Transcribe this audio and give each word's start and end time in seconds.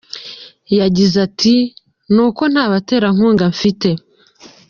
Yagize 0.79 1.15
ati 1.27 1.55
“Ni 2.13 2.21
uko 2.27 2.41
nta 2.51 2.63
baterankunga 2.71 3.45
mfite. 3.53 3.89